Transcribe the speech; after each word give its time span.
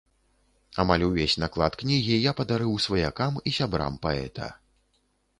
Амаль 0.83 1.03
увесь 1.07 1.33
наклад 1.43 1.75
кнігі 1.81 2.15
я 2.29 2.33
падарыў 2.39 2.73
сваякам 2.85 3.37
і 3.51 3.53
сябрам 3.57 3.99
паэта. 4.07 4.49